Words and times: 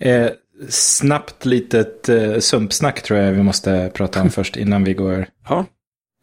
Eh, 0.00 0.30
snabbt 0.68 1.44
litet 1.44 2.08
eh, 2.08 2.38
sumpsnack 2.38 3.02
tror 3.02 3.20
jag 3.20 3.32
vi 3.32 3.42
måste 3.42 3.90
prata 3.94 4.22
om 4.22 4.30
först 4.30 4.56
innan 4.56 4.84
vi 4.84 4.94
går 4.94 5.26
Ja. 5.48 5.66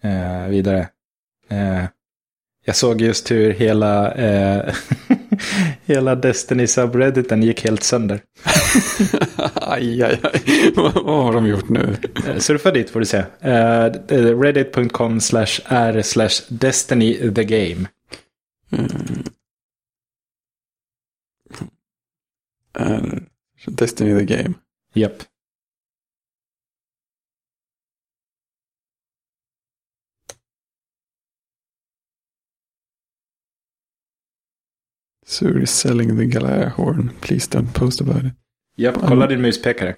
eh, 0.03 0.47
vidare. 0.49 0.87
Eh, 1.49 1.83
jag 2.65 2.75
såg 2.75 3.01
just 3.01 3.31
hur 3.31 3.53
hela, 3.53 4.11
eh, 4.13 4.75
hela 5.85 6.15
Destiny 6.15 6.67
subredditen 6.67 7.43
gick 7.43 7.63
helt 7.65 7.83
sönder. 7.83 8.21
aj, 9.55 10.03
aj, 10.03 10.19
aj. 10.23 10.71
vad, 10.75 10.93
har 11.23 11.33
de 11.33 11.47
gjort 11.47 11.69
nu? 11.69 11.95
Eh, 12.27 12.37
Surfa 12.39 12.71
dit 12.71 12.89
får 12.89 12.99
du 12.99 13.05
se. 13.05 13.25
Eh, 13.41 13.91
Reddit.com 14.39 15.19
slash 15.21 15.59
r 15.65 16.01
slash 16.01 16.41
Destiny 16.49 17.31
the 17.33 17.43
game. 17.43 17.87
Mm. 18.71 19.23
Eh, 22.79 23.01
Destiny 23.71 24.13
the 24.13 24.25
Game. 24.25 24.55
Japp. 24.95 25.23
Suri 35.25 35.67
selling 35.67 36.17
the 36.17 36.25
Galaya 36.25 36.69
horn. 36.69 37.11
Please 37.21 37.47
don't 37.47 37.73
post 37.73 38.01
about 38.01 38.25
it. 38.25 38.33
Japp, 38.75 39.07
kolla 39.07 39.27
din 39.27 39.41
muspekare. 39.41 39.95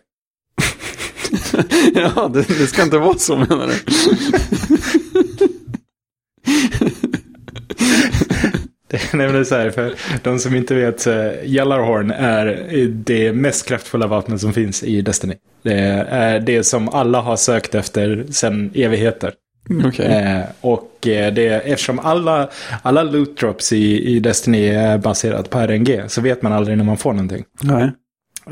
ja, 1.93 2.29
det, 2.33 2.47
det 2.47 2.67
ska 2.67 2.83
inte 2.83 2.97
vara 2.97 3.17
så 3.17 3.37
menar 3.37 3.67
du? 3.67 3.73
Det 8.87 9.13
är 9.13 9.17
nämligen 9.17 9.45
så 9.45 9.55
här, 9.55 9.69
för 9.69 9.93
de 10.23 10.39
som 10.39 10.55
inte 10.55 10.75
vet, 10.75 10.99
så 10.99 11.31
Gjallarhorn 11.43 12.11
är 12.11 12.67
det 12.87 13.33
mest 13.33 13.67
kraftfulla 13.67 14.07
vapnet 14.07 14.41
som 14.41 14.53
finns 14.53 14.83
i 14.83 15.01
Destiny. 15.01 15.33
Det 15.63 15.73
är 16.09 16.39
det 16.39 16.63
som 16.63 16.89
alla 16.89 17.21
har 17.21 17.35
sökt 17.35 17.75
efter 17.75 18.25
sedan 18.31 18.71
evigheter. 18.75 19.33
Okej. 19.85 20.05
Eh, 20.05 20.41
och 20.61 21.07
eh, 21.07 21.33
det, 21.33 21.47
eftersom 21.47 21.99
alla, 21.99 22.49
alla 22.81 23.03
loot 23.03 23.37
drops 23.39 23.73
i, 23.73 24.15
i 24.15 24.19
Destiny 24.19 24.67
är 24.67 24.97
baserat 24.97 25.49
på 25.49 25.59
RNG 25.59 26.03
så 26.07 26.21
vet 26.21 26.41
man 26.41 26.53
aldrig 26.53 26.77
när 26.77 26.85
man 26.85 26.97
får 26.97 27.13
någonting. 27.13 27.43
Nej. 27.61 27.91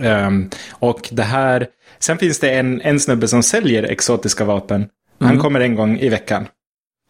Ehm, 0.02 0.50
och 0.72 1.09
det 1.11 1.23
här, 1.23 1.67
sen 2.00 2.17
finns 2.17 2.39
det 2.39 2.50
en, 2.50 2.81
en 2.81 3.00
snubbe 3.00 3.27
som 3.27 3.44
säljer 3.44 3.83
exotiska 3.83 4.45
vapen. 4.45 4.85
Han 5.19 5.29
Mm. 5.29 5.41
kommer 5.41 5.59
en 5.59 5.75
gång 5.75 6.00
i 6.00 6.09
veckan. 6.09 6.45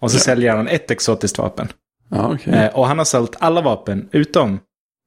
Och 0.01 0.11
så 0.11 0.17
Ja. 0.17 0.21
säljer 0.21 0.55
han 0.55 0.67
ett 0.67 0.91
exotiskt 0.91 1.37
vapen. 1.37 1.67
Ja, 2.13 2.31
okej. 2.33 2.53
Eh, 2.53 2.75
och 2.75 2.87
han 2.87 2.97
har 2.97 3.05
sålt 3.05 3.35
alla 3.39 3.61
vapen 3.61 4.09
utom 4.11 4.59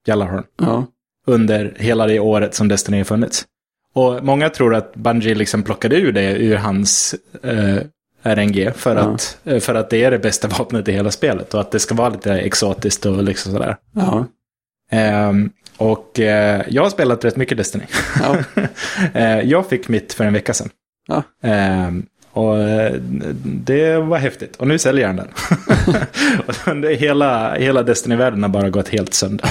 Gjallarhorn 0.07 0.43
Ja. 0.61 0.85
under 1.27 1.73
hela 1.79 2.07
det 2.07 2.19
året 2.19 2.55
som 2.55 2.67
Destiny 2.67 2.97
har 2.97 3.03
funnits. 3.03 3.45
Och 3.93 4.23
många 4.23 4.49
tror 4.49 4.75
att 4.75 4.95
Bungie 4.95 5.35
liksom 5.35 5.63
plockade 5.63 5.95
ur 5.95 6.11
det 6.11 6.31
ur 6.37 6.55
hans 6.55 7.15
eh, 7.43 7.77
RNG 8.23 8.71
för, 8.75 8.95
Ja. 8.95 9.01
att, 9.01 9.37
eh, 9.43 9.59
för 9.59 9.75
att 9.75 9.89
det 9.89 10.03
är 10.03 10.11
det 10.11 10.19
bästa 10.19 10.47
vapnet 10.59 10.87
i 10.87 10.91
hela 10.91 11.11
spelet 11.11 11.53
och 11.53 11.61
att 11.61 11.71
det 11.71 11.79
ska 11.79 11.95
vara 11.95 12.09
lite 12.09 12.33
exotiskt 12.33 13.05
och 13.05 13.23
liksom 13.23 13.51
sådär. 13.51 13.77
Ja. 13.95 14.25
Ehm, 14.91 15.49
och 15.77 16.19
eh, 16.19 16.61
jag 16.67 16.83
har 16.83 16.89
spelat 16.89 17.25
rätt 17.25 17.35
mycket 17.35 17.57
Destiny. 17.57 17.83
Ja. 18.21 18.37
Eh, 19.13 19.39
jag 19.41 19.67
fick 19.69 19.87
mitt 19.87 20.13
för 20.13 20.23
en 20.23 20.33
vecka 20.33 20.53
sedan. 20.53 20.69
Ja. 21.07 21.23
Ehm, 21.43 22.05
och 22.37 22.57
eh, 22.57 22.93
det 23.43 23.97
var 23.97 24.17
häftigt. 24.17 24.55
Och 24.55 24.67
nu 24.67 24.77
säljer 24.77 25.07
han 25.07 25.15
den. 25.15 25.27
och 26.85 26.91
hela, 26.91 27.55
hela 27.55 27.83
Destiny-världen 27.83 28.43
har 28.43 28.49
bara 28.49 28.69
gått 28.69 28.87
helt 28.87 29.13
sönder. 29.13 29.49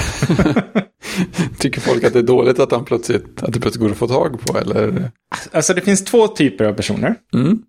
Tycker 1.59 1.81
folk 1.81 2.03
att 2.03 2.13
det 2.13 2.19
är 2.19 2.23
dåligt 2.23 2.59
att, 2.59 2.71
han 2.71 2.85
plötsligt, 2.85 3.43
att 3.43 3.53
det 3.53 3.59
plötsligt 3.59 3.81
går 3.81 3.91
att 3.91 3.97
få 3.97 4.07
tag 4.07 4.41
på 4.45 4.57
eller? 4.57 5.11
Alltså 5.51 5.73
det 5.73 5.81
finns 5.81 6.05
två 6.05 6.27
typer 6.27 6.65
av 6.65 6.73
personer. 6.73 7.15
Mm. 7.33 7.61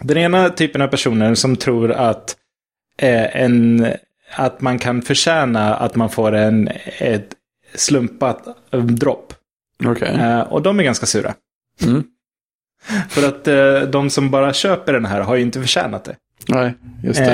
Den 0.00 0.16
ena 0.16 0.48
typen 0.48 0.82
av 0.82 0.88
personer 0.88 1.34
som 1.34 1.56
tror 1.56 1.92
att, 1.92 2.36
eh, 2.98 3.42
en, 3.42 3.86
att 4.36 4.60
man 4.60 4.78
kan 4.78 5.02
förtjäna 5.02 5.74
att 5.74 5.96
man 5.96 6.10
får 6.10 6.32
en, 6.32 6.68
ett 6.98 7.34
slumpat 7.74 8.46
eh, 8.72 8.80
dropp. 8.84 9.32
Okej. 9.84 10.08
Eh, 10.08 10.40
och 10.40 10.62
de 10.62 10.78
är 10.80 10.84
ganska 10.84 11.06
sura. 11.06 11.34
Mm. 11.82 12.04
För 13.08 13.28
att 13.28 13.48
eh, 13.48 13.80
de 13.90 14.10
som 14.10 14.30
bara 14.30 14.52
köper 14.52 14.92
den 14.92 15.04
här 15.04 15.20
har 15.20 15.34
ju 15.36 15.42
inte 15.42 15.60
förtjänat 15.60 16.04
det. 16.04 16.16
Nej, 16.48 16.74
just 17.04 17.18
det. 17.20 17.32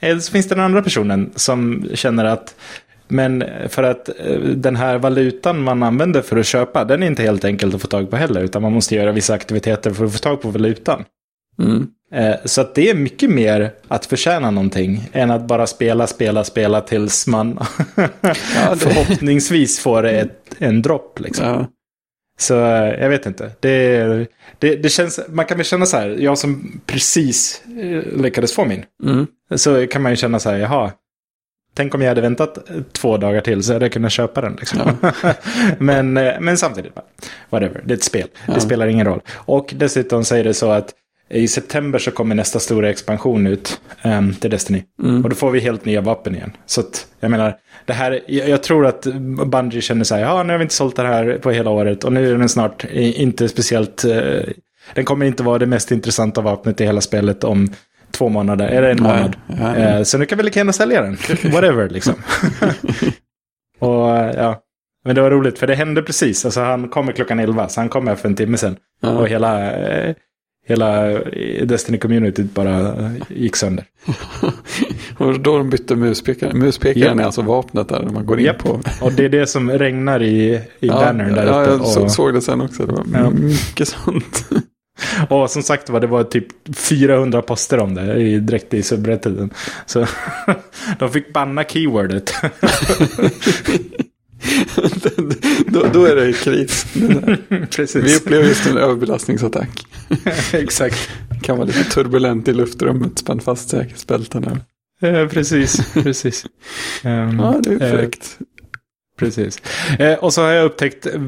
Eh, 0.00 0.08
eller 0.10 0.20
så 0.20 0.32
finns 0.32 0.48
det 0.48 0.54
den 0.54 0.64
andra 0.64 0.82
personen 0.82 1.30
som 1.36 1.86
känner 1.94 2.24
att 2.24 2.54
men 3.08 3.44
för 3.68 3.82
att 3.82 4.08
eh, 4.08 4.38
den 4.38 4.76
här 4.76 4.98
valutan 4.98 5.62
man 5.62 5.82
använder 5.82 6.22
för 6.22 6.36
att 6.36 6.46
köpa, 6.46 6.84
den 6.84 7.02
är 7.02 7.06
inte 7.06 7.22
helt 7.22 7.44
enkelt 7.44 7.74
att 7.74 7.80
få 7.82 7.86
tag 7.88 8.10
på 8.10 8.16
heller. 8.16 8.40
Utan 8.40 8.62
man 8.62 8.72
måste 8.72 8.94
göra 8.94 9.12
vissa 9.12 9.34
aktiviteter 9.34 9.90
för 9.90 10.04
att 10.04 10.12
få 10.12 10.18
tag 10.18 10.42
på 10.42 10.48
valutan. 10.50 11.04
Mm. 11.62 11.86
Eh, 12.14 12.34
Så 12.44 12.60
att 12.60 12.74
det 12.74 12.90
är 12.90 12.94
mycket 12.94 13.30
mer 13.30 13.70
att 13.88 14.06
förtjäna 14.06 14.50
någonting 14.50 15.08
än 15.12 15.30
att 15.30 15.46
bara 15.46 15.66
spela, 15.66 16.06
spela, 16.06 16.44
spela 16.44 16.80
tills 16.80 17.26
man 17.26 17.54
det- 17.94 18.76
förhoppningsvis 18.78 19.80
får 19.80 20.06
ett, 20.06 20.54
en 20.58 20.82
dropp. 20.82 21.20
Liksom. 21.20 21.46
Ja. 21.46 21.66
Så 22.38 22.64
eh, 22.64 23.00
jag 23.00 23.08
vet 23.08 23.26
inte. 23.26 23.50
Det, 23.60 24.26
det, 24.58 24.76
det 24.76 24.88
känns, 24.88 25.20
man 25.28 25.46
kan 25.46 25.56
väl 25.56 25.66
känna 25.66 25.86
så 25.86 25.96
här, 25.96 26.08
jag 26.08 26.38
som 26.38 26.80
precis 26.86 27.62
eh, 27.80 28.20
lyckades 28.22 28.52
få 28.52 28.64
min. 28.64 28.84
Mm. 29.02 29.26
Så 29.54 29.86
kan 29.86 30.02
man 30.02 30.12
ju 30.12 30.16
känna 30.16 30.38
så 30.38 30.50
här, 30.50 30.58
jaha. 30.58 30.92
Tänk 31.74 31.94
om 31.94 32.02
jag 32.02 32.08
hade 32.08 32.20
väntat 32.20 32.70
eh, 32.70 32.76
två 32.92 33.16
dagar 33.16 33.40
till 33.40 33.62
så 33.62 33.72
hade 33.72 33.84
jag 33.84 33.92
kunnat 33.92 34.12
köpa 34.12 34.40
den. 34.40 34.56
Liksom. 34.60 34.96
men, 35.78 36.16
eh, 36.16 36.40
men 36.40 36.58
samtidigt, 36.58 36.92
whatever, 37.50 37.82
det 37.84 37.94
är 37.94 37.96
ett 37.96 38.04
spel. 38.04 38.28
Ja. 38.46 38.54
Det 38.54 38.60
spelar 38.60 38.86
ingen 38.86 39.06
roll. 39.06 39.20
Och 39.32 39.74
dessutom 39.76 40.24
säger 40.24 40.44
det 40.44 40.54
så 40.54 40.70
att 40.70 40.94
i 41.30 41.48
september 41.48 41.98
så 41.98 42.10
kommer 42.10 42.34
nästa 42.34 42.58
stora 42.58 42.90
expansion 42.90 43.46
ut 43.46 43.80
um, 44.04 44.34
till 44.34 44.50
Destiny. 44.50 44.82
Mm. 45.02 45.22
Och 45.22 45.28
då 45.28 45.36
får 45.36 45.50
vi 45.50 45.60
helt 45.60 45.84
nya 45.84 46.00
vapen 46.00 46.34
igen. 46.34 46.52
Så 46.66 46.80
att, 46.80 47.06
jag 47.20 47.30
menar, 47.30 47.56
det 47.86 47.92
här, 47.92 48.20
jag, 48.26 48.48
jag 48.48 48.62
tror 48.62 48.86
att 48.86 49.06
Bungie 49.46 49.80
känner 49.80 50.04
så 50.04 50.14
här, 50.14 50.22
ja 50.22 50.42
nu 50.42 50.52
har 50.52 50.58
vi 50.58 50.62
inte 50.62 50.74
sålt 50.74 50.96
det 50.96 51.02
här 51.02 51.38
på 51.42 51.50
hela 51.50 51.70
året 51.70 52.04
och 52.04 52.12
nu 52.12 52.32
är 52.32 52.38
den 52.38 52.48
snart 52.48 52.84
inte 52.94 53.48
speciellt, 53.48 54.04
eh, 54.04 54.42
den 54.94 55.04
kommer 55.04 55.26
inte 55.26 55.42
vara 55.42 55.58
det 55.58 55.66
mest 55.66 55.90
intressanta 55.90 56.40
vapnet 56.40 56.80
i 56.80 56.84
hela 56.84 57.00
spelet 57.00 57.44
om 57.44 57.72
två 58.10 58.28
månader, 58.28 58.68
eller 58.68 58.88
en 58.88 59.02
månad. 59.02 59.36
ja. 59.46 59.76
Eh, 59.76 60.02
så 60.02 60.18
nu 60.18 60.26
kan 60.26 60.38
vi 60.38 60.44
lika 60.44 60.60
gärna 60.60 60.72
sälja 60.72 61.02
den, 61.02 61.16
whatever 61.52 61.88
liksom. 61.88 62.14
och 63.78 64.16
eh, 64.16 64.34
ja, 64.36 64.60
men 65.04 65.14
det 65.14 65.20
var 65.20 65.30
roligt 65.30 65.58
för 65.58 65.66
det 65.66 65.74
hände 65.74 66.02
precis, 66.02 66.44
alltså 66.44 66.60
han 66.60 66.88
kommer 66.88 67.12
klockan 67.12 67.38
11, 67.38 67.68
så 67.68 67.80
han 67.80 67.88
kommer 67.88 68.14
för 68.14 68.28
en 68.28 68.36
timme 68.36 68.56
sedan. 68.56 68.76
Ja. 69.00 69.10
Och 69.10 69.28
hela, 69.28 69.72
eh, 70.66 70.68
hela 70.68 71.02
Destiny-communityt 71.64 72.54
bara 72.54 72.94
gick 73.28 73.56
sönder. 73.56 73.84
Och 75.18 75.40
då 75.40 75.58
de 75.58 75.70
bytte 75.70 75.96
muspekaren. 75.96 76.58
Muspekaren 76.58 77.16
Ja. 77.18 77.22
är 77.22 77.26
alltså 77.26 77.42
vapnet 77.42 77.88
där 77.88 78.02
man 78.12 78.26
går 78.26 78.38
in 78.40 78.44
Japp. 78.46 78.58
på. 78.58 78.80
Och 79.00 79.12
det 79.12 79.24
är 79.24 79.28
det 79.28 79.46
som 79.46 79.70
regnar 79.70 80.22
i, 80.22 80.54
i 80.54 80.60
ja, 80.80 80.94
bannern 80.94 81.34
där 81.34 81.46
ja, 81.46 81.62
uppe. 81.62 81.70
jag 81.70 81.86
så, 81.86 82.02
och, 82.02 82.10
såg 82.10 82.34
det 82.34 82.40
sen 82.40 82.60
också. 82.60 82.86
Det 82.86 82.92
var 82.92 83.04
Ja. 83.12 83.30
mycket 83.30 83.88
sånt. 83.88 84.44
och 85.28 85.50
som 85.50 85.62
sagt 85.62 85.90
var, 85.90 86.00
det 86.00 86.06
var 86.06 86.24
typ 86.24 86.46
400 86.76 87.42
poster 87.42 87.78
om 87.80 87.94
det 87.94 88.14
i, 88.16 88.38
direkt 88.38 88.74
i 88.74 88.82
subredditen. 88.82 89.50
Så 89.86 90.06
de 90.98 91.10
fick 91.10 91.32
banna 91.32 91.64
keywordet. 91.64 92.32
då, 95.66 95.86
då 95.92 96.04
är 96.04 96.16
det 96.16 96.32
kris. 96.32 96.86
Vi 97.48 97.66
Precis. 97.66 98.20
upplever 98.20 98.48
just 98.48 98.66
en 98.66 98.76
överbelastningsattack. 98.76 99.86
Exakt. 100.52 101.10
kan 101.42 101.56
vara 101.56 101.66
lite 101.66 101.84
turbulent 101.84 102.48
i 102.48 102.52
luftrummet. 102.52 103.18
Spänn 103.18 103.40
fast 103.40 103.68
säkerhetsbältena. 103.68 104.60
Eh, 105.02 105.28
precis, 105.28 105.92
precis. 105.94 106.46
Ehm, 107.02 107.38
Ja, 107.38 107.60
det 107.62 107.70
är 107.74 107.82
eh, 107.92 107.98
fräckt. 107.98 108.38
Precis. 109.18 109.62
Eh, 109.98 110.18
och 110.18 110.32
så 110.34 110.42
har 110.42 110.50
jag 110.50 110.64
upptäckt 110.64 111.06
eh, 111.06 111.20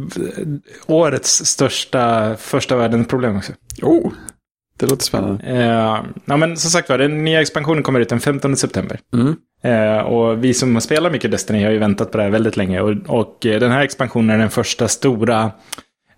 årets 0.87 1.47
största 1.47 2.37
första 2.37 2.77
världens 2.77 3.09
problem 3.09 3.37
också. 3.37 3.53
Oh, 3.83 4.13
det 4.79 4.87
låter 4.87 5.05
spännande. 5.05 5.45
Eh, 5.45 6.05
ja, 6.25 6.37
men 6.37 6.57
som 6.57 6.71
sagt 6.71 6.89
var, 6.89 6.99
den 6.99 7.25
nya 7.25 7.41
expansionen 7.41 7.83
kommer 7.83 8.01
ut 8.01 8.09
den 8.09 8.21
15 8.21 8.57
september. 8.57 9.01
Mm. 9.15 9.37
Eh, 9.63 9.99
och 9.99 10.45
vi 10.45 10.55
som 10.55 10.81
spelar 10.81 11.11
mycket 11.11 11.31
Destiny 11.31 11.65
har 11.65 11.71
ju 11.71 11.79
väntat 11.79 12.11
på 12.11 12.19
det 12.19 12.25
här 12.25 12.31
väldigt 12.31 12.57
länge. 12.57 12.81
Och, 12.81 12.95
och 13.07 13.47
eh, 13.47 13.61
den 13.61 13.73
här 13.73 13.83
expansionen 13.83 14.31
är 14.31 14.39
den 14.39 14.51
första 14.51 14.89
stora, 14.89 15.51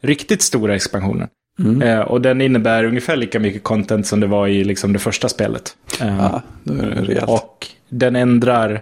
riktigt 0.00 0.42
stora 0.42 0.74
expansionen. 0.74 1.28
Mm. 1.58 1.82
Eh, 1.82 2.00
och 2.00 2.20
den 2.20 2.40
innebär 2.40 2.84
ungefär 2.84 3.16
lika 3.16 3.40
mycket 3.40 3.62
content 3.62 4.06
som 4.06 4.20
det 4.20 4.26
var 4.26 4.46
i 4.46 4.64
liksom, 4.64 4.92
det 4.92 4.98
första 4.98 5.28
spelet. 5.28 5.76
Eh, 6.00 6.38
rejält. 6.64 7.28
och 7.28 7.66
den 7.88 8.16
ändrar, 8.16 8.80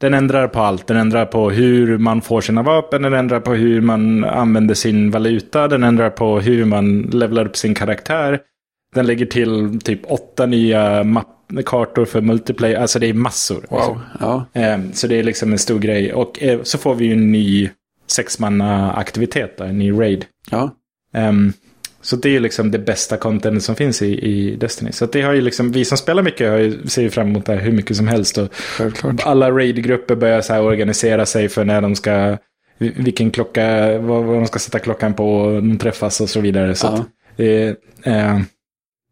den 0.00 0.14
ändrar 0.14 0.48
på 0.48 0.60
allt. 0.60 0.86
Den 0.86 0.96
ändrar 0.96 1.26
på 1.26 1.50
hur 1.50 1.98
man 1.98 2.22
får 2.22 2.40
sina 2.40 2.62
vapen, 2.62 3.02
den 3.02 3.14
ändrar 3.14 3.40
på 3.40 3.54
hur 3.54 3.80
man 3.80 4.24
använder 4.24 4.74
sin 4.74 5.10
valuta, 5.10 5.68
den 5.68 5.82
ändrar 5.82 6.10
på 6.10 6.40
hur 6.40 6.64
man 6.64 7.02
levlar 7.02 7.46
upp 7.46 7.56
sin 7.56 7.74
karaktär. 7.74 8.40
Den 8.94 9.06
lägger 9.06 9.26
till 9.26 9.80
typ 9.80 10.00
åtta 10.04 10.46
nya 10.46 11.04
mapp 11.04 11.33
kartor 11.66 12.04
för 12.04 12.20
multiplayer. 12.20 12.76
Alltså 12.80 12.98
det 12.98 13.06
är 13.06 13.14
massor. 13.14 13.66
Wow, 13.70 14.00
ja. 14.20 14.46
Eh, 14.52 14.78
Så 14.92 15.06
det 15.06 15.18
är 15.18 15.22
liksom 15.22 15.52
en 15.52 15.58
stor 15.58 15.78
grej. 15.78 16.12
Och 16.12 16.42
eh, 16.42 16.62
så 16.62 16.78
får 16.78 16.94
vi 16.94 17.04
ju 17.06 17.12
en 17.12 17.32
ny 17.32 17.70
sexmanna 18.06 18.92
aktivitet, 18.92 19.58
då, 19.58 19.64
en 19.64 19.78
ny 19.78 19.92
raid. 19.92 20.24
Ja. 20.50 20.70
Ehm, 21.14 21.52
så 22.02 22.16
det 22.16 22.28
är 22.28 22.32
ju 22.32 22.40
liksom 22.40 22.70
det 22.70 22.78
bästa 22.78 23.16
content 23.16 23.62
som 23.62 23.74
finns 23.76 24.02
i, 24.02 24.06
i 24.26 24.56
Destiny. 24.56 24.92
Så 24.92 25.06
det 25.06 25.22
har 25.22 25.32
ju 25.32 25.40
liksom, 25.40 25.72
vi 25.72 25.84
som 25.84 25.98
spelar 25.98 26.22
mycket 26.22 26.50
har 26.50 26.58
ju, 26.58 26.86
ser 26.86 27.02
ju 27.02 27.10
fram 27.10 27.28
emot 27.28 27.46
det 27.46 27.52
här 27.54 27.60
hur 27.60 27.72
mycket 27.72 27.96
som 27.96 28.08
helst. 28.08 28.38
Och 28.38 28.54
Självklart. 28.54 29.20
alla 29.26 29.50
raid-grupper 29.50 30.14
börjar 30.16 30.40
så 30.40 30.52
här 30.52 30.62
organisera 30.62 31.26
sig 31.26 31.48
för 31.48 31.64
när 31.64 31.80
de 31.80 31.94
ska, 31.96 32.36
vilken 32.78 33.30
klocka, 33.30 33.98
vad, 33.98 34.24
vad 34.24 34.36
de 34.36 34.46
ska 34.46 34.58
sätta 34.58 34.78
klockan 34.78 35.14
på, 35.14 35.36
och 35.36 35.52
de 35.62 35.78
träffas 35.78 36.20
och 36.20 36.28
så 36.30 36.40
vidare. 36.40 36.74
Så 36.74 36.86
Ja. 36.86 37.04
det, 37.36 37.76
eh, 38.04 38.40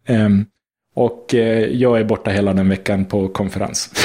ehm, 0.06 0.44
och 0.94 1.34
eh, 1.34 1.66
jag 1.66 2.00
är 2.00 2.04
borta 2.04 2.30
hela 2.30 2.52
den 2.52 2.68
veckan 2.68 3.04
på 3.04 3.28
konferens. 3.28 3.90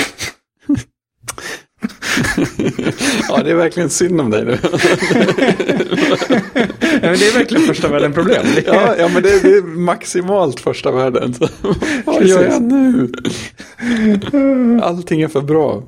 ja, 3.30 3.44
det 3.44 3.52
är 3.52 3.56
verkligen 3.56 3.90
synd 3.90 4.22
om 4.22 4.30
dig 4.30 4.46
nu. 4.46 4.58
Ja, 7.02 7.10
men 7.10 7.20
det 7.20 7.28
är 7.28 7.34
verkligen 7.38 7.64
första 7.64 7.88
världen 7.88 8.14
problem. 8.14 8.46
Är- 8.58 8.64
ja, 8.74 8.96
ja, 9.00 9.10
men 9.14 9.24
det 9.24 9.30
är, 9.30 9.42
det 9.44 9.58
är 9.58 9.62
maximalt 9.62 10.60
första 10.60 10.92
världen. 10.92 11.34
Vad 12.06 12.26
gör 12.26 12.44
jag 12.44 12.62
nu? 12.62 13.12
Allting 14.84 15.22
är 15.22 15.28
för 15.28 15.42
bra. 15.42 15.84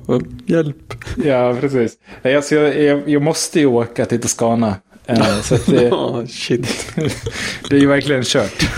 Hjälp. 0.46 0.94
Ja, 1.24 1.56
precis. 1.60 1.92
Alltså, 2.22 2.54
jag, 2.54 2.82
jag, 2.82 3.08
jag 3.08 3.22
måste 3.22 3.60
ju 3.60 3.66
åka 3.66 4.04
till 4.06 4.20
Toscana. 4.20 4.74
Eh, 5.06 5.40
så 5.40 5.56
det, 5.66 5.82
Ja, 5.90 6.26
shit. 6.26 6.92
det 7.68 7.76
är 7.76 7.80
ju 7.80 7.86
verkligen 7.86 8.22
kört. 8.24 8.70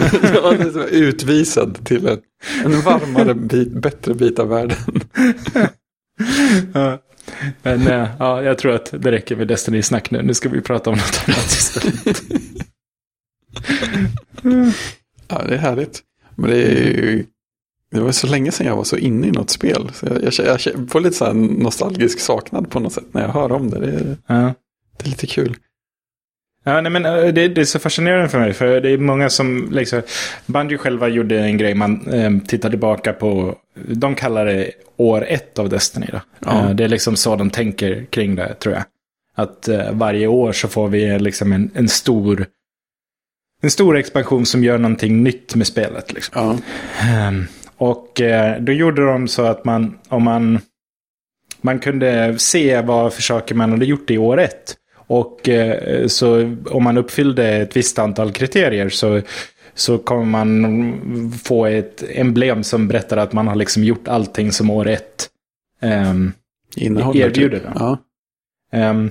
Utvisad 0.90 1.84
till 1.84 2.06
en, 2.06 2.20
en 2.64 2.80
varmare, 2.80 3.34
bit, 3.34 3.72
bättre 3.72 4.14
bit 4.14 4.38
av 4.38 4.48
världen. 4.48 5.00
Ja. 6.74 6.98
Men 7.62 7.86
eh, 7.86 8.08
ja, 8.18 8.42
jag 8.42 8.58
tror 8.58 8.74
att 8.74 8.94
det 8.98 9.10
räcker 9.12 9.36
med 9.36 9.48
Destiny-snack 9.48 10.10
nu. 10.10 10.22
Nu 10.22 10.34
ska 10.34 10.48
vi 10.48 10.60
prata 10.60 10.90
om 10.90 10.96
något 10.96 11.22
annat 11.26 11.46
istället. 11.46 12.22
Ja, 15.28 15.42
det 15.48 15.54
är 15.54 15.58
härligt. 15.58 16.02
Men 16.34 16.50
det 16.50 16.62
är 16.62 16.84
ju... 16.84 17.24
Det 17.90 18.00
var 18.00 18.12
så 18.12 18.26
länge 18.26 18.52
sedan 18.52 18.66
jag 18.66 18.76
var 18.76 18.84
så 18.84 18.96
inne 18.96 19.26
i 19.26 19.30
något 19.30 19.50
spel. 19.50 19.90
Så 19.94 20.06
jag, 20.06 20.22
jag, 20.22 20.60
jag, 20.64 20.90
får 20.90 21.00
lite 21.00 21.16
så 21.16 21.32
nostalgisk 21.32 22.20
saknad 22.20 22.70
på 22.70 22.80
något 22.80 22.92
sätt 22.92 23.04
när 23.12 23.22
jag 23.22 23.28
hör 23.28 23.52
om 23.52 23.70
det. 23.70 23.78
Det 23.80 23.92
är, 23.92 24.16
Ja. 24.26 24.54
det 24.96 25.04
är 25.04 25.08
lite 25.08 25.26
kul. 25.26 25.56
Ja, 26.64 26.80
nej, 26.80 26.92
men 26.92 27.06
eh, 27.06 27.12
det, 27.26 27.48
det 27.48 27.60
är 27.60 27.64
så 27.64 27.78
fascinerande 27.78 28.28
för 28.28 28.38
mig. 28.38 28.52
För 28.52 28.80
det 28.80 28.90
är 28.90 28.98
många 28.98 29.30
som, 29.30 29.68
liksom, 29.72 30.02
Bungie 30.46 30.78
själva 30.78 31.08
gjorde 31.08 31.38
en 31.38 31.58
grej, 31.58 31.74
man 31.74 32.08
eh, 32.12 32.30
tittar 32.46 32.70
tillbaka 32.70 33.12
på, 33.12 33.56
de 33.74 34.14
kallar 34.14 34.46
det 34.46 34.70
år 34.96 35.24
ett 35.28 35.58
av 35.58 35.68
Destiny. 35.68 36.06
Då. 36.12 36.20
Ja. 36.38 36.60
Eh, 36.68 36.70
det 36.70 36.84
är 36.84 36.88
liksom 36.88 37.16
så 37.16 37.36
de 37.36 37.50
tänker 37.50 38.04
kring 38.10 38.34
det, 38.34 38.54
tror 38.54 38.74
jag. 38.74 38.84
Att 39.34 39.68
eh, 39.68 39.92
varje 39.92 40.26
år 40.26 40.52
så 40.52 40.68
får 40.68 40.88
vi 40.88 41.18
liksom 41.18 41.52
en, 41.52 41.70
en 41.74 41.88
stor 41.88 42.46
en 43.64 43.70
stor 43.70 43.96
expansion 43.96 44.46
som 44.46 44.64
gör 44.64 44.78
någonting 44.78 45.22
nytt 45.22 45.54
med 45.54 45.66
spelet. 45.66 46.12
Liksom. 46.12 46.32
Ja, 46.42 46.58
Ehm, 47.08 47.46
Och 47.76 48.20
eh, 48.20 48.60
då 48.60 48.72
gjorde 48.72 49.06
de 49.06 49.28
så 49.28 49.42
att 49.42 49.64
man, 49.64 49.98
om 50.08 50.22
man, 50.22 50.60
man 51.60 51.78
kunde 51.78 52.38
se 52.38 52.80
vad 52.80 53.14
försöker 53.14 53.54
man 53.54 53.70
hade 53.70 53.84
gjort 53.84 54.10
i 54.10 54.18
år 54.18 54.40
ett. 54.40 54.76
Och 55.12 55.48
eh, 55.48 56.06
så 56.06 56.56
om 56.70 56.84
man 56.84 56.98
uppfyllde 56.98 57.48
ett 57.48 57.76
visst 57.76 57.98
antal 57.98 58.32
kriterier 58.32 58.88
så, 58.88 59.20
så 59.74 59.98
kommer 59.98 60.24
man 60.24 61.32
få 61.44 61.66
ett 61.66 62.04
emblem 62.08 62.64
som 62.64 62.88
berättar 62.88 63.16
att 63.16 63.32
man 63.32 63.48
har 63.48 63.54
liksom 63.54 63.84
gjort 63.84 64.08
allting 64.08 64.52
som 64.52 64.70
år 64.70 64.88
ett. 64.88 65.28
innehåller 66.76 67.20
Erbjuder 67.20 67.58
typ. 67.58 67.68
Ja, 67.74 67.98
Ehm, 68.72 69.10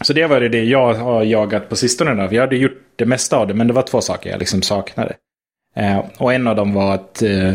så 0.00 0.12
det 0.12 0.26
var 0.26 0.40
det 0.40 0.64
jag 0.64 0.94
har 0.94 1.22
jagat 1.22 1.68
på 1.68 1.76
sistone. 1.76 2.14
Då. 2.14 2.34
Jag 2.34 2.40
hade 2.40 2.56
gjort 2.56 2.82
det 2.96 3.06
mesta 3.06 3.36
av 3.36 3.46
det, 3.46 3.54
men 3.54 3.66
det 3.66 3.72
var 3.72 3.82
två 3.82 4.00
saker 4.00 4.30
jag 4.30 4.38
liksom 4.38 4.62
saknade. 4.62 5.14
Eh, 5.76 6.04
och 6.18 6.34
en 6.34 6.46
av 6.46 6.56
dem 6.56 6.72
var 6.74 6.94
att 6.94 7.22
eh, 7.22 7.54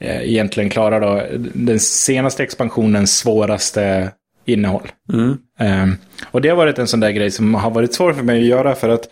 egentligen 0.00 0.70
klara 0.70 1.00
då 1.00 1.22
den 1.54 1.80
senaste 1.80 2.42
expansionens 2.42 3.18
svåraste 3.18 4.12
innehåll. 4.52 4.92
mm. 5.12 5.38
Ehm, 5.58 5.96
och 6.30 6.40
det 6.40 6.48
har 6.48 6.56
varit 6.56 6.78
en 6.78 6.88
sån 6.88 7.00
där 7.00 7.10
grej 7.10 7.30
som 7.30 7.54
har 7.54 7.70
varit 7.70 7.94
svår 7.94 8.12
för 8.12 8.22
mig 8.22 8.40
att 8.40 8.46
göra 8.46 8.74
för 8.74 8.88
att 8.88 9.08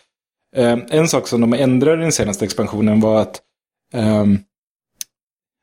ehm, 0.57 0.83
en 0.91 1.09
sak 1.09 1.29
som 1.29 1.41
de 1.41 1.53
ändrade 1.53 1.99
i 1.99 2.03
den 2.03 2.13
senaste 2.13 2.45
expansionen 2.45 3.01
var 3.01 3.23
att 3.23 3.41
ehm, 3.95 4.39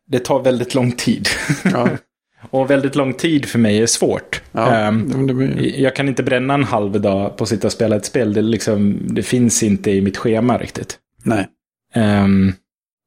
det 0.07 0.19
tar 0.19 0.43
väldigt 0.43 0.75
lång 0.75 0.91
tid. 0.91 1.27
ja. 1.63 1.89
och 2.49 2.69
väldigt 2.69 2.95
lång 2.95 3.13
tid 3.13 3.45
för 3.45 3.59
mig 3.59 3.81
är 3.81 3.85
svårt. 3.85 4.41
ja. 4.51 4.91
Det 5.27 5.33
blir, 5.33 5.79
jag 5.79 5.95
kan 5.95 6.07
inte 6.07 6.23
bränna 6.23 6.53
en 6.53 6.63
halv 6.63 7.01
dag 7.01 7.37
på 7.37 7.43
att 7.43 7.49
sitta 7.49 7.67
och 7.67 7.73
spela 7.73 7.95
ett 7.95 8.05
spel. 8.05 8.33
Det, 8.33 8.41
liksom, 8.41 8.99
det 9.09 9.23
finns 9.23 9.63
inte 9.63 9.91
i 9.91 10.01
mitt 10.01 10.17
schema 10.17 10.57
riktigt. 10.57 10.99
nej. 11.23 11.47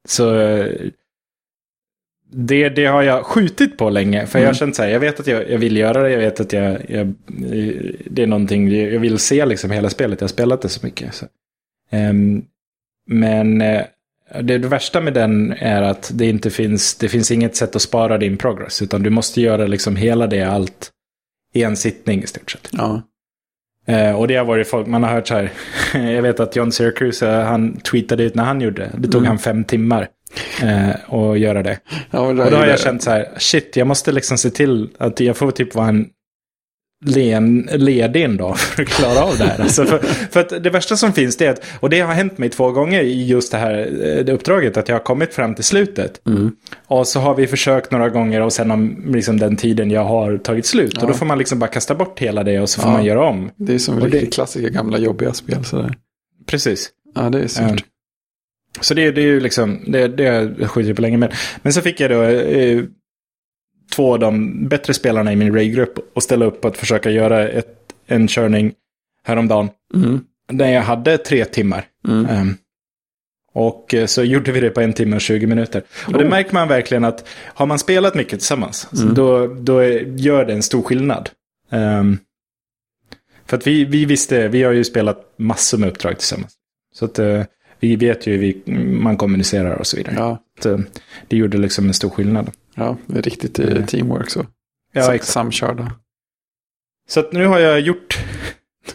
Så 0.08 0.32
det, 2.30 2.68
det 2.68 2.86
har 2.86 3.02
jag 3.02 3.26
skjutit 3.26 3.76
på 3.78 3.90
länge. 3.90 4.26
För 4.26 4.38
jag 4.38 4.46
har 4.46 4.50
Mm. 4.50 4.54
känt 4.58 4.76
så 4.76 4.82
här, 4.82 4.88
jag 4.90 5.00
vet 5.00 5.20
att 5.20 5.26
jag, 5.26 5.50
jag 5.50 5.58
vill 5.58 5.76
göra 5.76 6.02
det. 6.02 6.10
Jag 6.10 6.18
vet 6.18 6.40
att 6.40 6.52
jag, 6.52 6.78
jag, 6.88 7.14
det 8.10 8.22
är 8.22 8.26
någonting, 8.26 8.70
jag 8.92 9.00
vill 9.00 9.18
se 9.18 9.46
liksom 9.46 9.70
hela 9.70 9.90
spelet. 9.90 10.20
Jag 10.20 10.24
har 10.24 10.28
spelat 10.32 10.62
det 10.62 10.68
så 10.68 10.86
mycket. 10.86 11.14
Så. 11.14 11.26
Ehm, 11.90 12.42
men 13.06 13.60
eh, 13.60 13.82
det, 14.42 14.58
det 14.58 14.68
värsta 14.68 15.00
med 15.00 15.14
den 15.14 15.52
är 15.52 15.82
att 15.82 16.10
det 16.14 16.26
inte 16.26 16.50
finns, 16.50 16.94
det 16.94 17.08
finns 17.08 17.30
inget 17.30 17.56
sätt 17.56 17.76
att 17.76 17.82
spara 17.82 18.18
din 18.18 18.36
progress. 18.36 18.82
Utan 18.82 19.02
du 19.02 19.10
måste 19.10 19.40
göra 19.40 19.66
liksom 19.66 19.96
hela 19.96 20.26
det, 20.26 20.42
allt, 20.42 20.90
i 21.54 21.62
en 21.62 21.76
sittning 21.76 22.22
i 22.22 22.26
stort 22.26 22.50
sett. 22.50 22.68
Ja, 22.72 23.02
Eh, 23.86 24.12
och 24.20 24.28
det 24.28 24.36
har 24.36 24.44
varit 24.44 24.68
folk, 24.68 24.86
man 24.86 25.02
har 25.02 25.10
hört 25.10 25.28
så 25.28 25.34
här, 25.34 25.50
jag 25.94 26.22
vet 26.22 26.40
att 26.40 26.56
John 26.56 26.72
Syracuse, 26.72 27.30
eh, 27.30 27.44
han 27.44 27.76
tweetade 27.76 28.22
ut 28.22 28.34
när 28.34 28.44
han 28.44 28.60
gjorde 28.60 28.82
det. 28.82 28.90
Det 28.98 29.08
tog 29.08 29.20
Mm. 29.20 29.28
han 29.28 29.38
fem 29.38 29.64
timmar 29.64 30.08
eh, 30.62 31.14
att 31.14 31.38
göra 31.38 31.62
det. 31.62 31.78
ja 32.10 32.20
Och 32.20 32.34
då 32.36 32.42
har 32.42 32.50
det. 32.50 32.70
jag 32.70 32.80
känt 32.80 33.02
så 33.02 33.10
här, 33.10 33.28
shit, 33.38 33.76
jag 33.76 33.86
måste 33.86 34.12
liksom 34.12 34.38
se 34.38 34.50
till 34.50 34.88
att 34.98 35.20
jag 35.20 35.36
får 35.36 35.50
typ 35.50 35.74
vara 35.74 35.88
en 35.88 36.06
len, 37.06 37.68
ledig 37.72 38.22
en 38.22 38.36
dag 38.36 38.58
för 38.58 38.82
att 38.82 38.88
klara 38.88 39.24
av 39.24 39.38
det 39.38 39.44
här. 39.44 39.60
Alltså 39.60 39.84
för, 39.84 39.98
för 40.30 40.40
att 40.40 40.48
det 40.64 40.70
värsta 40.70 40.96
som 40.96 41.12
finns 41.12 41.36
det 41.36 41.46
är 41.46 41.50
att, 41.50 41.62
och 41.80 41.90
det 41.90 42.00
har 42.00 42.14
hänt 42.14 42.38
mig 42.38 42.48
två 42.48 42.70
gånger 42.70 43.02
i 43.02 43.26
just 43.26 43.52
det 43.52 43.58
här 43.58 43.78
eh, 43.78 44.24
det 44.24 44.32
uppdraget, 44.32 44.76
att 44.76 44.88
jag 44.88 44.94
har 44.94 45.00
kommit 45.04 45.34
fram 45.34 45.54
till 45.54 45.64
slutet. 45.64 46.26
Mm. 46.26 46.52
Och 46.86 47.06
så 47.08 47.20
har 47.20 47.34
vi 47.34 47.46
försökt 47.46 47.90
några 47.90 48.08
gånger 48.08 48.40
och 48.40 48.52
sen 48.52 48.70
har 48.70 49.10
liksom 49.12 49.38
den 49.38 49.56
tiden 49.56 49.90
jag 49.90 50.04
har 50.04 50.38
tagit 50.38 50.66
slut. 50.66 51.02
Och 51.02 51.08
då 51.08 51.14
får 51.14 51.26
man 51.26 51.38
liksom 51.38 51.58
bara 51.58 51.70
kasta 51.70 51.94
bort 51.94 52.18
hela 52.20 52.42
det 52.44 52.60
och 52.60 52.68
så 52.68 52.80
får 52.80 52.90
Ja. 52.90 52.96
man 52.96 53.04
göra 53.04 53.24
om. 53.28 53.50
Det 53.56 53.74
är 53.74 53.78
som 53.78 53.96
Och 53.96 54.02
riktigt 54.02 54.20
det- 54.20 54.34
klassiska 54.34 54.68
gamla 54.68 54.98
jobbiga 54.98 55.32
spel. 55.32 55.64
Sådär. 55.64 55.94
Precis. 56.46 56.90
Ja, 57.14 57.22
det 57.30 57.40
är 57.40 57.48
surt. 57.48 57.62
Ja. 57.68 57.76
Så 58.80 58.94
det, 58.94 59.10
det 59.10 59.20
är 59.20 59.26
ju 59.26 59.40
liksom, 59.40 59.80
det, 59.86 60.08
det 60.08 60.26
har 60.66 60.82
jag 60.82 60.96
på 60.96 61.02
länge 61.02 61.16
med. 61.16 61.34
Men 61.62 61.72
så 61.72 61.80
fick 61.82 62.00
jag 62.00 62.10
då 62.10 62.22
eh, 62.22 62.84
två 63.94 64.12
av 64.12 64.18
de 64.18 64.68
bättre 64.68 64.94
spelarna 64.94 65.32
i 65.32 65.36
min 65.36 65.54
raid-grupp 65.54 66.16
att 66.16 66.22
ställa 66.22 66.44
upp 66.44 66.64
att 66.64 66.78
försöka 66.78 67.10
göra 67.10 67.48
ett, 67.48 67.92
en 68.06 68.28
körning 68.28 68.72
häromdagen. 69.24 69.68
Mm. 69.94 70.20
Där 70.52 70.66
jag 70.68 70.82
hade 70.82 71.18
tre 71.18 71.44
timmar. 71.44 71.84
Mm. 72.08 72.26
Ehm, 72.26 72.54
och 73.52 73.94
eh, 73.94 74.06
så 74.06 74.22
gjorde 74.24 74.52
vi 74.52 74.60
det 74.60 74.70
på 74.70 74.80
en 74.80 74.92
timme 74.92 75.16
och 75.16 75.22
20 75.22 75.46
minuter. 75.46 75.82
Och 76.06 76.12
det 76.12 76.24
Oh. 76.24 76.30
märker 76.30 76.54
man 76.54 76.68
verkligen 76.68 77.04
att 77.04 77.28
har 77.44 77.66
man 77.66 77.78
spelat 77.78 78.14
mycket 78.14 78.38
tillsammans, 78.38 78.88
Mm. 78.92 79.14
då, 79.14 79.46
då 79.46 79.84
gör 80.16 80.44
det 80.44 80.52
en 80.52 80.62
stor 80.62 80.82
skillnad. 80.82 81.30
Ehm, 81.70 82.18
för 83.46 83.56
att 83.56 83.66
vi, 83.66 83.84
vi 83.84 84.04
visste, 84.04 84.48
vi 84.48 84.62
har 84.62 84.72
ju 84.72 84.84
spelat 84.84 85.34
massor 85.36 85.78
med 85.78 85.88
uppdrag 85.88 86.18
tillsammans. 86.18 86.52
Så 86.94 87.04
att 87.04 87.18
eh, 87.18 87.42
vi 87.80 87.96
vet 87.96 88.26
ju 88.26 88.36
hur 88.36 88.72
man 88.76 89.16
kommunicerar 89.16 89.74
och 89.76 89.86
så 89.86 89.96
vidare. 89.96 90.14
Ja, 90.18 90.38
Så, 90.62 90.72
eh, 90.74 90.78
det 91.28 91.36
gjorde 91.36 91.58
liksom 91.58 91.86
en 91.88 91.94
stor 91.94 92.10
skillnad. 92.10 92.50
ja, 92.74 92.96
det 93.06 93.18
är 93.18 93.22
riktigt 93.22 93.58
eh, 93.58 93.66
Mm. 93.70 93.86
teamwork 93.86 94.30
så. 94.30 94.46
Ja, 94.92 95.00
exakt. 95.00 95.24
Samkörda. 95.24 95.92
Så 97.08 97.20
att 97.20 97.32
nu 97.32 97.46
har 97.46 97.58
jag 97.58 97.80
gjort... 97.80 98.18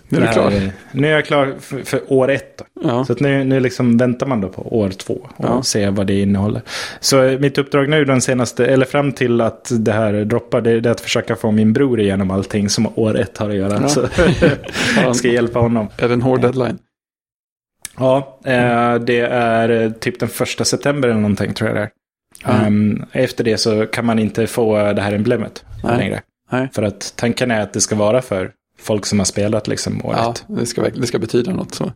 Nu 0.09 0.17
är 0.19 0.21
du 0.27 0.33
klar. 0.33 0.51
eh, 0.51 0.69
Nu 0.91 1.07
är 1.07 1.11
jag 1.11 1.25
klar 1.25 1.53
för, 1.59 1.83
för 1.83 2.13
år 2.13 2.31
ett. 2.31 2.61
Ja. 2.83 3.05
Så 3.05 3.13
att 3.13 3.19
nu, 3.19 3.43
nu 3.43 3.59
liksom 3.59 3.97
väntar 3.97 4.27
man 4.27 4.41
då 4.41 4.49
på 4.49 4.77
år 4.79 4.89
två 4.89 5.13
och 5.37 5.45
Ja. 5.45 5.63
ser 5.63 5.91
vad 5.91 6.07
det 6.07 6.19
innehåller. 6.19 6.61
Så 6.99 7.37
mitt 7.39 7.57
uppdrag 7.57 7.89
nu 7.89 8.05
den 8.05 8.21
senaste, 8.21 8.65
eller 8.65 8.85
fram 8.85 9.11
till 9.11 9.41
att 9.41 9.71
det 9.79 9.91
här 9.91 10.13
droppar, 10.25 10.61
det, 10.61 10.79
det 10.79 10.89
är 10.89 10.91
att 10.91 11.01
försöka 11.01 11.35
få 11.35 11.51
min 11.51 11.73
bror 11.73 11.99
igenom 11.99 12.31
allting 12.31 12.69
som 12.69 12.87
år 12.95 13.19
ett 13.19 13.37
har 13.37 13.49
att 13.49 13.55
göra. 13.55 13.79
Ja. 13.81 13.87
Så 13.87 14.07
jag 15.03 15.15
ska 15.15 15.27
hjälpa 15.27 15.59
honom. 15.59 15.87
Är 15.97 16.07
det 16.07 16.13
en 16.13 16.21
hård 16.21 16.41
deadline? 16.41 16.77
Ja, 17.97 18.38
eh, 18.45 18.95
det 18.95 19.19
är 19.19 19.69
eh, 19.69 19.91
typ 19.91 20.19
den 20.19 20.29
första 20.29 20.65
september 20.65 21.09
eller 21.09 21.19
någonting 21.21 21.53
tror 21.53 21.69
jag 21.69 21.77
det 21.77 21.81
är. 21.81 21.89
Ja. 22.45 22.65
Ehm, 22.65 23.05
efter 23.12 23.43
det 23.43 23.57
så 23.57 23.85
kan 23.85 24.05
man 24.05 24.19
inte 24.19 24.47
få 24.47 24.93
det 24.93 25.01
här 25.01 25.13
emblemet 25.13 25.63
Nej. 25.83 25.97
längre. 25.97 26.21
Nej. 26.51 26.69
För 26.73 26.83
att 26.83 27.13
tanken 27.15 27.51
är 27.51 27.62
att 27.62 27.73
det 27.73 27.81
ska 27.81 27.95
vara 27.95 28.21
för 28.21 28.51
folk 28.79 29.05
som 29.05 29.19
har 29.19 29.25
spelat 29.25 29.67
liksom 29.67 30.05
året. 30.05 30.17
Ja, 30.21 30.33
Ja, 30.47 30.55
det 30.55 30.65
ska, 30.65 30.81
det 30.89 31.07
ska 31.07 31.19
betyda 31.19 31.51
något. 31.53 31.75
Så. 31.75 31.91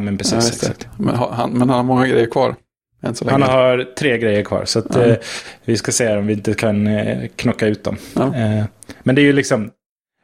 men 0.00 0.18
precis. 0.18 0.32
Ja, 0.32 0.38
exakt. 0.48 0.88
Men, 0.98 1.14
han, 1.14 1.50
men 1.50 1.60
han 1.60 1.70
har 1.70 1.82
många 1.82 2.06
grejer 2.06 2.26
kvar. 2.26 2.54
Än 3.02 3.14
så 3.14 3.24
länge. 3.24 3.44
Han 3.44 3.54
har 3.56 3.84
tre 3.98 4.18
grejer 4.18 4.42
kvar. 4.42 4.64
Så 4.64 4.78
att, 4.78 4.86
Ja. 4.94 5.02
eh, 5.02 5.16
vi 5.64 5.76
ska 5.76 5.92
se 5.92 6.16
om 6.16 6.26
vi 6.26 6.32
inte 6.32 6.54
kan 6.54 6.86
eh, 6.86 7.28
knocka 7.36 7.66
ut 7.66 7.84
dem. 7.84 7.96
Ja. 8.14 8.22
Eh, 8.36 8.64
men 9.02 9.14
det 9.14 9.20
är 9.20 9.24
ju 9.24 9.32
liksom... 9.32 9.70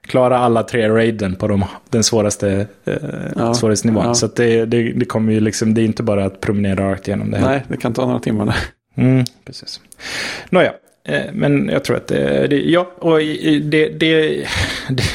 klara 0.08 0.38
alla 0.38 0.62
tre 0.62 0.88
raiden 0.88 1.36
på 1.36 1.48
de, 1.48 1.64
den 1.90 2.04
svåraste, 2.04 2.66
eh, 2.84 2.94
Ja, 3.36 3.54
svåraste 3.54 3.86
nivån. 3.88 4.04
ja. 4.04 4.14
Så 4.14 4.26
det, 4.26 4.64
det, 4.64 4.92
det 4.92 5.04
kommer 5.04 5.32
ju 5.32 5.40
liksom, 5.40 5.74
det 5.74 5.80
är 5.80 5.84
inte 5.84 6.02
bara 6.02 6.24
att 6.24 6.40
promenera 6.40 6.90
rakt 6.92 7.08
igenom 7.08 7.30
det. 7.30 7.38
här. 7.38 7.46
Nej, 7.48 7.62
det 7.68 7.76
kan 7.76 7.92
ta 7.94 8.06
några 8.06 8.20
timmar. 8.20 8.56
Mm, 8.96 9.24
precis. 9.44 9.80
Nåja, 10.50 10.72
eh, 11.08 11.22
men 11.32 11.68
jag 11.68 11.84
tror 11.84 11.96
att 11.96 12.06
det, 12.06 12.46
det 12.46 12.56
ja, 12.60 12.92
och 12.98 13.18
det, 13.18 13.88
det, 13.88 14.44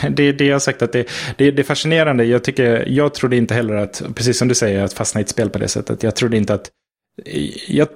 det, 0.10 0.32
det, 0.32 0.46
jag 0.46 0.56
har 0.56 0.60
sagt 0.60 0.82
att 0.82 0.92
det, 0.92 1.08
det, 1.38 1.52
det 1.52 1.62
är 1.62 1.64
fascinerande. 1.64 2.24
Jag, 2.26 2.44
tycker, 2.44 2.86
jag 2.88 3.14
trodde 3.14 3.36
inte 3.38 3.54
heller 3.54 3.74
att, 3.76 4.02
precis 4.16 4.38
som 4.38 4.48
du 4.48 4.56
säger, 4.56 4.84
att 4.84 4.94
fastna 4.94 5.22
i 5.22 5.24
ett 5.24 5.30
spel 5.30 5.50
på 5.50 5.58
det 5.58 5.68
sättet. 5.68 6.04
Jag 6.04 6.16
trodde 6.16 6.38
inte 6.38 6.54
att, 6.54 6.70
jag, 7.68 7.88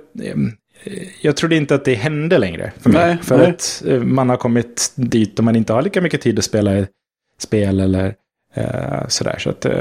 jag 1.21 1.35
trodde 1.35 1.55
inte 1.55 1.75
att 1.75 1.85
det 1.85 1.93
hände 1.93 2.37
längre 2.37 2.71
för 2.79 2.89
mig. 2.89 3.07
Nej, 3.07 3.17
för 3.21 3.37
nej. 3.37 3.49
att 3.49 3.83
eh, 3.87 3.99
man 3.99 4.29
har 4.29 4.37
kommit 4.37 4.93
dit 4.95 5.39
och 5.39 5.45
man 5.45 5.55
inte 5.55 5.73
har 5.73 5.81
lika 5.81 6.01
mycket 6.01 6.21
tid 6.21 6.39
att 6.39 6.45
spela 6.45 6.85
spel 7.39 7.79
eller 7.79 8.15
eh, 8.55 9.07
sådär. 9.07 9.35
Så 9.39 9.49
att, 9.49 9.65
eh, 9.65 9.71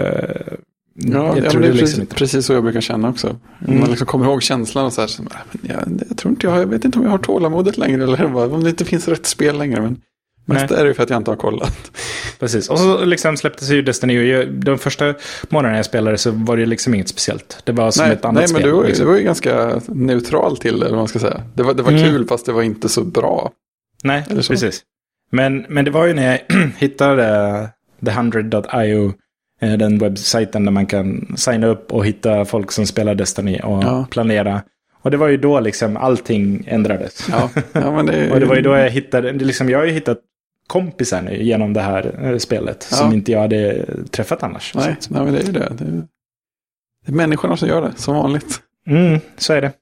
Ja, 0.99 1.37
jag 1.37 1.45
ja 1.45 1.51
tror 1.51 1.63
det 1.63 1.69
är 1.69 1.73
liksom 1.73 2.07
precis, 2.07 2.15
precis 2.15 2.47
så 2.47 2.53
jag 2.53 2.63
brukar 2.63 2.81
känna 2.81 3.09
också. 3.09 3.37
Mm. 3.67 3.81
Man 3.81 3.91
liksom 3.91 4.07
kommer 4.07 4.27
ihåg 4.27 4.43
känslan 4.43 4.87
och 4.87 4.93
så 4.93 5.01
här. 5.01 5.09
Så, 5.09 5.23
jag, 5.63 6.03
jag 6.09 6.19
tror 6.19 6.33
inte 6.33 6.47
jag, 6.47 6.59
jag 6.59 6.67
vet 6.67 6.85
inte 6.85 6.99
om 6.99 7.05
jag 7.05 7.11
har 7.11 7.19
tålamodet 7.19 7.79
längre. 7.79 8.03
Eller 8.03 8.25
vad, 8.25 8.53
om 8.53 8.65
det 8.65 8.71
inte 8.71 8.85
finns 8.85 9.09
rätt 9.09 9.27
spel 9.27 9.59
längre. 9.59 9.81
Men 9.81 10.01
mest 10.47 10.71
Nej. 10.71 10.81
är 10.81 10.85
det 10.85 10.95
för 10.95 11.03
att 11.03 11.11
jag 11.11 11.17
inte 11.17 11.31
har 11.31 11.37
kollat. 11.37 11.91
Precis, 12.41 12.69
och 12.71 12.79
så 12.79 13.05
liksom 13.05 13.37
släpptes 13.37 13.71
ju 13.71 13.83
Destiny. 13.83 14.45
De 14.45 14.79
första 14.79 15.15
månaderna 15.49 15.77
jag 15.79 15.85
spelade 15.85 16.19
så 16.19 16.31
var 16.31 16.57
det 16.57 16.67
liksom 16.67 16.95
inget 16.95 17.09
speciellt. 17.09 17.59
Det 17.65 17.73
var 17.73 17.91
som 17.91 18.05
nej, 18.05 18.13
ett 18.13 18.25
annat 18.25 18.35
nej, 18.35 18.43
men 18.43 18.49
spel. 18.61 18.63
du 18.63 18.73
var, 18.73 18.83
ju- 18.83 18.89
liksom. 18.89 19.07
du 19.07 19.11
var 19.13 19.19
ju 19.19 19.25
ganska 19.25 19.81
neutral 19.89 20.57
till 20.57 20.81
det, 20.81 20.87
eller 20.87 20.97
man 20.97 21.09
ska 21.09 21.19
säga. 21.19 21.43
Det 21.55 21.63
var, 21.63 21.75
det 21.75 21.83
var 21.83 21.93
Mm. 21.93 22.05
kul 22.05 22.27
fast 22.29 22.47
det 22.47 22.53
var 22.53 22.63
inte 22.63 22.89
så 22.89 23.05
bra. 23.05 23.51
Nej, 24.05 24.25
Eller 24.31 24.43
så. 24.43 24.53
precis. 24.53 24.83
Men, 25.31 25.67
men 25.69 25.85
det 25.85 25.91
var 25.91 26.07
ju 26.07 26.15
när 26.15 26.31
jag 26.49 26.57
hittade 26.79 27.69
the100.io, 28.01 29.13
eh, 29.61 29.73
den 29.79 29.99
webbsajten 29.99 30.65
där 30.65 30.73
man 30.73 30.87
kan 30.87 31.35
signa 31.37 31.67
upp 31.67 31.93
och 31.93 32.07
hitta 32.07 32.45
folk 32.45 32.73
som 32.73 32.87
spelar 32.87 33.15
Destiny 33.15 33.61
och 33.61 33.83
Ja. 33.85 34.07
planera. 34.11 34.63
Och 35.03 35.11
det 35.11 35.17
var 35.17 35.29
ju 35.29 35.37
då 35.37 35.61
liksom 35.61 35.97
allting 35.97 36.65
ändrades. 36.67 37.27
Ja, 37.31 37.51
ja 37.73 37.93
men 37.93 38.07
det, 38.07 38.31
Och 38.33 38.41
det 38.41 38.47
var 38.47 38.57
ju 38.57 38.63
då 38.63 38.77
jag 38.77 38.91
hittade, 38.91 39.33
liksom, 39.33 39.69
jag 39.71 39.79
har 39.79 39.87
ju 39.87 39.93
hittat 39.93 40.19
kompisar 40.67 41.23
nu 41.23 41.43
genom 41.43 41.73
det 41.73 41.81
här 41.81 42.25
eh, 42.33 42.39
spelet. 42.39 42.89
Ja. 42.91 42.97
Som 42.97 43.13
inte 43.13 43.33
jag 43.33 43.41
hade 43.41 43.87
träffat 44.11 44.43
annars. 44.43 44.75
Nej, 44.75 44.97
nej, 45.11 45.25
men 45.25 45.33
det 45.35 45.41
är 45.41 45.45
ju 45.47 45.53
det. 45.53 45.73
det. 45.79 45.85
är- 45.85 46.07
Det 47.07 47.13
är 47.13 47.17
människorna 47.17 47.57
som 47.57 47.69
gör 47.69 47.83
det, 47.83 47.93
som 47.97 48.15
vanligt. 48.15 48.61
mm, 48.87 49.21
så 49.37 49.53
är 49.53 49.61
det. 49.61 49.73